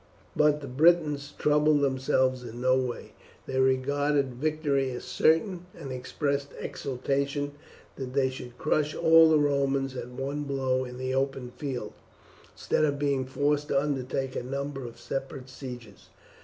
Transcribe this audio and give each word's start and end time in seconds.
But 0.35 0.61
the 0.61 0.67
Britons 0.67 1.31
troubled 1.37 1.81
themselves 1.81 2.41
in 2.43 2.59
no 2.59 2.75
way. 2.75 3.13
They 3.45 3.59
regarded 3.59 4.33
victory 4.33 4.89
as 4.93 5.03
certain, 5.03 5.67
and 5.77 5.91
expressed 5.91 6.53
exultation 6.59 7.51
that 7.97 8.13
they 8.13 8.31
should 8.31 8.57
crush 8.57 8.95
all 8.95 9.29
the 9.29 9.37
Romans 9.37 9.95
at 9.95 10.07
one 10.09 10.41
blow 10.45 10.85
in 10.85 10.97
the 10.97 11.13
open 11.13 11.51
field, 11.51 11.93
instead 12.53 12.83
of 12.83 12.97
being 12.97 13.27
forced 13.27 13.67
to 13.67 13.79
undertake 13.79 14.35
a 14.35 14.41
number 14.41 14.85
of 14.87 14.99
separate 14.99 15.49
sieges. 15.49 16.09